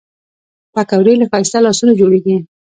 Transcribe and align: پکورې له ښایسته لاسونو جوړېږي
پکورې 0.73 1.13
له 1.21 1.25
ښایسته 1.31 1.59
لاسونو 1.65 1.93
جوړېږي 1.99 2.35